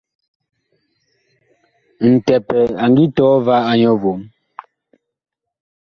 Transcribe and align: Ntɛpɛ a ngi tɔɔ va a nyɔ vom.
Ntɛpɛ 2.13 2.59
a 2.83 2.85
ngi 2.91 3.05
tɔɔ 3.15 3.33
va 3.45 3.55
a 3.69 3.71
nyɔ 3.79 3.91
vom. 4.01 4.21